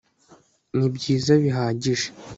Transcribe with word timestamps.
nibyiza 0.77 1.31
bihagije 1.43 2.07